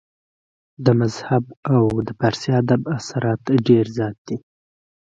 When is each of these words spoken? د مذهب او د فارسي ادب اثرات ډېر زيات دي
د 0.85 0.87
مذهب 0.99 1.43
او 1.73 1.83
د 2.07 2.09
فارسي 2.19 2.49
ادب 2.61 2.81
اثرات 2.97 3.41
ډېر 3.67 3.85
زيات 3.97 4.17
دي 4.27 4.37